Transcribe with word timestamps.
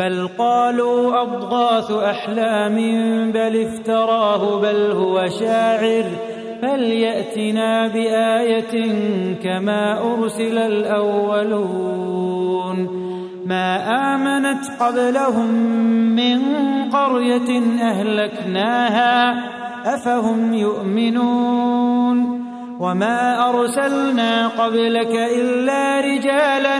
بل 0.00 0.28
قالوا 0.38 1.22
أضغاث 1.22 1.90
أحلام 1.90 2.76
بل 3.32 3.66
افتراه 3.66 4.60
بل 4.60 4.90
هو 4.90 5.28
شاعر 5.40 6.04
فليأتنا 6.62 7.88
بآية 7.88 8.92
كما 9.42 10.12
أرسل 10.12 10.58
الأولون 10.58 12.00
ما 13.46 13.76
آمنت 14.14 14.64
قبلهم 14.80 15.54
من 16.16 16.40
قرية 16.92 17.62
أهلكناها 17.82 19.34
أفهم 19.94 20.54
يؤمنون 20.54 22.40
وما 22.80 23.48
أرسلنا 23.48 24.48
قبلك 24.48 25.14
إلا 25.36 26.00
رجالا 26.00 26.78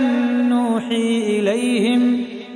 نوحي 0.48 1.38
إليهم 1.38 2.29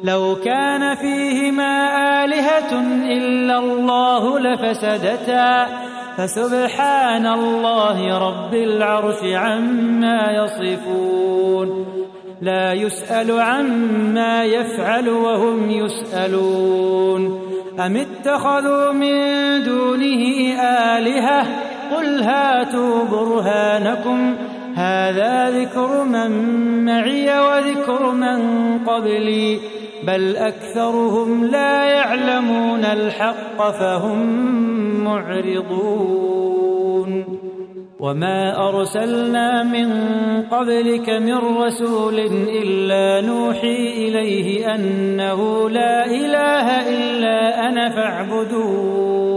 لو 0.04 0.36
كان 0.46 0.96
فيهما 0.96 1.90
آلهة 2.26 2.82
إلا 3.06 3.60
الله 3.60 4.40
لفسدتا. 4.40 5.68
فسبحان 6.18 7.28
الله 7.28 8.18
رب 8.18 8.54
العرش 8.54 9.24
عما 9.24 10.32
يصفون. 10.32 11.86
لا 12.42 12.74
يسأل 12.74 13.40
عما 13.40 14.44
يفعل 14.44 15.10
وهم 15.10 15.72
يسألون. 15.72 17.42
أم 17.80 17.98
اتخذوا 17.98 18.92
من 18.92 19.14
دونه 19.64 20.54
آلهة 20.62 21.67
قل 21.96 22.24
هاتوا 22.24 23.04
برهانكم 23.04 24.36
هذا 24.76 25.50
ذكر 25.50 26.04
من 26.04 26.32
معي 26.86 27.40
وذكر 27.40 28.12
من 28.12 28.40
قبلي 28.80 29.60
بل 30.08 30.36
أكثرهم 30.36 31.46
لا 31.46 31.84
يعلمون 31.84 32.86
الحق 32.86 33.72
فهم 33.72 34.20
معرضون. 35.04 36.58
وما 38.00 38.70
أرسلنا 38.70 39.64
من 39.64 39.90
قبلك 40.42 41.10
من 41.10 41.38
رسول 41.58 42.20
إلا 42.64 43.28
نوحي 43.28 44.08
إليه 44.08 44.76
أنه 44.76 45.70
لا 45.70 46.06
إله 46.06 46.90
إلا 46.90 47.70
أنا 47.70 47.90
فاعبدون. 47.90 49.37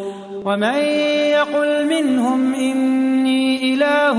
ومن 0.45 0.75
يقل 1.37 1.87
منهم 1.87 2.53
إني 2.53 3.73
إله 3.73 4.17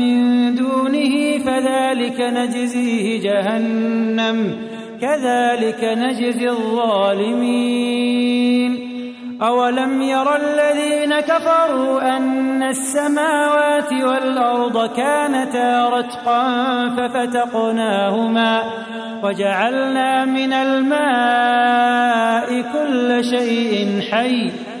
من 0.00 0.54
دونه 0.54 1.38
فذلك 1.38 2.20
نجزيه 2.20 3.20
جهنم 3.22 4.54
كذلك 5.00 5.84
نجزي 5.84 6.48
الظالمين. 6.48 8.06
أولم 9.42 10.02
ير 10.02 10.36
الذين 10.36 11.20
كفروا 11.20 12.16
أن 12.16 12.62
السماوات 12.62 13.92
والأرض 13.92 14.96
كانتا 14.96 15.88
رتقا 15.88 16.44
ففتقناهما 16.88 18.62
وجعلنا 19.22 20.24
من 20.24 20.52
الماء 20.52 20.86
كل 22.72 23.24
شيء 23.24 24.00
حي 24.10 24.50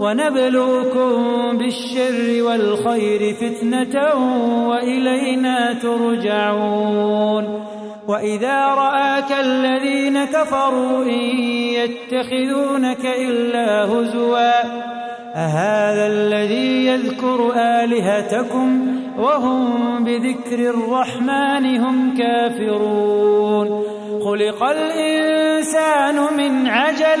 ونبلوكم 0.00 1.58
بالشر 1.58 2.42
والخير 2.42 3.34
فتنة 3.34 4.14
وإلينا 4.68 5.72
ترجعون 5.72 7.64
وإذا 8.08 8.66
رآك 8.66 9.32
الذين 9.40 10.24
كفروا 10.24 11.04
إن 11.04 11.38
يتخذونك 11.78 13.06
إلا 13.06 13.84
هزوا 13.84 14.62
أهذا 15.34 16.06
الذي 16.06 16.86
يذكر 16.86 17.52
آلهتكم 17.56 18.98
وهم 19.18 20.04
بذكر 20.04 20.70
الرحمن 20.70 21.80
هم 21.80 22.14
كافرون 22.16 23.82
خلق 24.24 24.62
الإنسان 24.62 26.36
من 26.36 26.66
عجل 26.66 27.20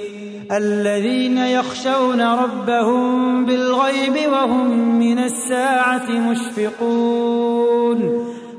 الذين 0.51 1.37
يخشون 1.37 2.21
ربهم 2.21 3.45
بالغيب 3.45 4.31
وهم 4.31 4.99
من 4.99 5.19
الساعة 5.19 6.09
مشفقون 6.11 8.01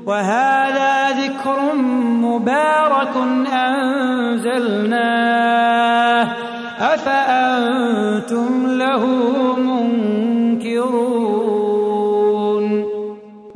وهذا 0.05 1.09
ذكر 1.09 1.75
مبارك 2.21 3.13
أنزلناه 4.43 5.43
أفأنتم 6.79 8.67
له 8.67 9.32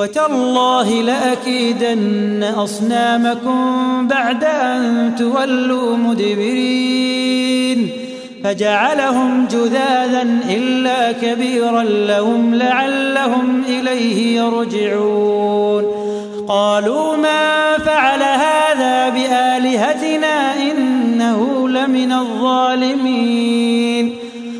وتالله 0.00 1.02
لأكيدن 1.02 2.44
أصنامكم 2.56 4.08
بعد 4.08 4.44
أن 4.44 5.14
تولوا 5.18 5.96
مدبرين 5.96 7.90
فجعلهم 8.44 9.46
جذاذا 9.46 10.22
إلا 10.50 11.12
كبيرا 11.12 11.82
لهم 11.82 12.54
لعلهم 12.54 13.62
إليه 13.68 14.40
يرجعون 14.40 15.84
قالوا 16.48 17.16
ما 17.16 17.78
فعل 17.78 18.22
هذا 18.22 19.08
بآلهتنا 19.08 20.54
إنه 20.70 21.68
لمن 21.68 22.12
الظالمين 22.12 24.19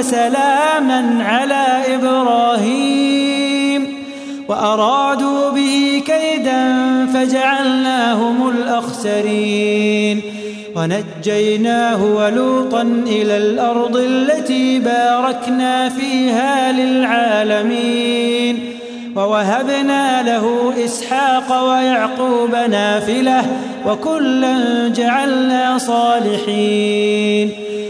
وسلاما 0.00 1.24
على 1.24 1.66
إبراهيم 1.94 3.86
وأرادوا 4.48 5.50
به 5.50 6.02
كيدا 6.06 6.76
فجعلناهم 7.14 8.48
الأخسرين 8.48 10.22
ونجيناه 10.76 12.04
ولوطا 12.04 12.82
إلى 13.06 13.36
الأرض 13.36 13.96
التي 13.96 14.78
باركنا 14.78 15.88
فيها 15.88 16.72
للعالمين 16.72 18.58
ووهبنا 19.16 20.22
له 20.22 20.74
إسحاق 20.84 21.68
ويعقوب 21.68 22.54
نافلة 22.70 23.42
وكلا 23.86 24.88
جعلنا 24.88 25.78
صالحين 25.78 27.69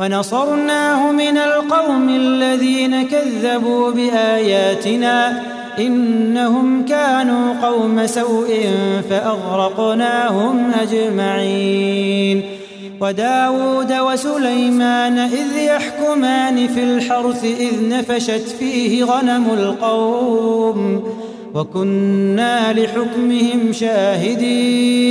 ونصرناه 0.00 1.12
من 1.12 1.36
القوم 1.38 2.08
الذين 2.08 3.02
كذبوا 3.02 3.90
بآياتنا 3.90 5.42
إنهم 5.78 6.84
كانوا 6.84 7.54
قوم 7.62 8.06
سوء 8.06 8.68
فأغرقناهم 9.10 10.70
أجمعين 10.82 12.42
وداود 13.00 13.92
وسليمان 13.92 15.18
إذ 15.18 15.56
يحكمان 15.56 16.68
في 16.68 16.82
الحرث 16.82 17.44
إذ 17.44 17.88
نفشت 17.88 18.48
فيه 18.58 19.04
غنم 19.04 19.44
القوم 19.52 21.02
وكنا 21.54 22.72
لحكمهم 22.72 23.72
شاهدين 23.72 25.10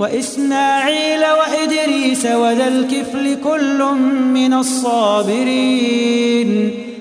وإسماعيل 0.00 1.20
وإدريس 1.20 2.26
وذا 2.26 2.68
الكفل 2.68 3.36
كل 3.44 3.84
من 4.34 4.54
الصابرين 4.54 6.30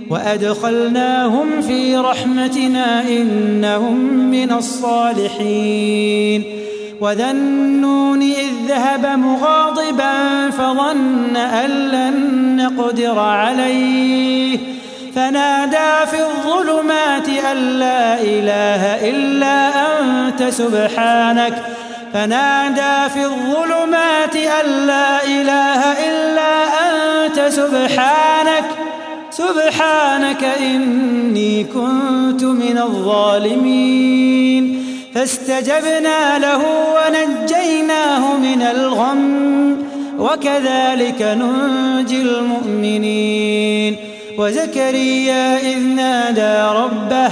وأدخلناهم 0.10 1.62
في 1.62 1.98
رحمتنا 1.98 3.02
إنهم 3.02 3.96
من 4.32 4.52
الصالحين 4.52 6.44
وذا 7.02 7.32
النون 7.32 8.22
إذ 8.22 8.52
ذهب 8.68 9.06
مغاضبا 9.06 10.50
فظن 10.50 11.36
أن 11.36 11.70
لن 11.70 12.56
نقدر 12.56 13.20
عليه 13.20 14.58
فنادى 15.16 16.06
في 16.12 16.20
الظلمات 16.22 17.30
أن 17.30 17.58
لا 17.58 18.22
إله 18.22 19.10
إلا 19.10 19.70
أنت 20.00 20.44
سبحانك 20.44 21.79
فنادى 22.14 23.14
في 23.14 23.26
الظلمات 23.26 24.36
أن 24.36 24.88
لا 24.88 25.24
إله 25.24 25.82
إلا 26.10 26.54
أنت 26.88 27.40
سبحانك 27.50 28.66
سبحانك 29.32 30.44
إني 30.44 31.64
كنت 31.64 32.44
من 32.44 32.78
الظالمين. 32.78 34.86
فاستجبنا 35.16 36.40
له 36.40 36.62
ونجيناه 36.96 38.38
من 38.38 38.62
الغم 38.62 39.78
وكذلك 40.20 41.22
ننجي 41.22 42.22
المؤمنين. 42.22 43.96
وزكريا 44.38 45.58
إذ 45.58 45.80
نادى 45.80 46.80
ربه 46.80 47.32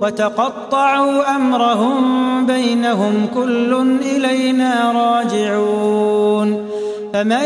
وتقطعوا 0.00 1.36
أمرهم 1.36 2.46
بينهم 2.46 3.26
كل 3.34 3.98
إلينا 4.02 4.92
راجعون. 4.92 6.68
فمن 7.14 7.44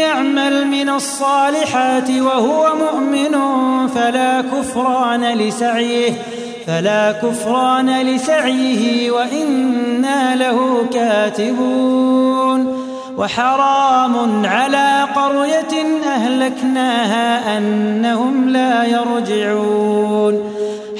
يعمل 0.00 0.66
من 0.66 0.88
الصالحات 0.88 2.10
وهو 2.10 2.72
مؤمن 2.74 3.34
فلا 3.88 4.40
كفران 4.40 5.24
لسعيه 5.24 6.12
فلا 6.66 7.12
كفران 7.12 8.02
لسعيه 8.02 9.10
وإنا 9.10 10.36
له 10.36 10.86
كاتبون. 10.92 12.84
وحرام 13.16 14.46
على 14.46 15.06
قرية 15.14 15.74
أهلكناها 16.06 17.58
أنهم 17.58 18.48
لا 18.48 18.84
يرجعون. 18.84 20.53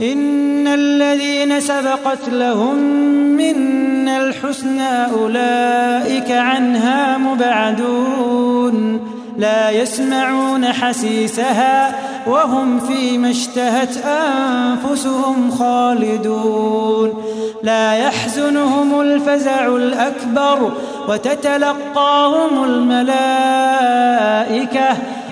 إن 0.00 0.66
الذين 0.66 1.60
سبقت 1.60 2.28
لهم 2.28 2.76
منا 3.36 4.24
الحسنى 4.24 5.04
أولئك 5.12 6.30
عنها 6.30 7.18
مبعدون 7.18 9.00
لا 9.38 9.70
يسمعون 9.70 10.66
حسيسها 10.66 11.94
وهم 12.26 12.80
فيما 12.80 13.30
اشتهت 13.30 13.96
أنفسهم 14.06 15.50
خالدون 15.50 17.22
لا 17.62 17.94
يحزنهم 17.94 19.00
الفزع 19.00 19.66
الأكبر 19.76 20.72
وتتلقاهم 21.08 22.64
الملائكة 22.64 23.18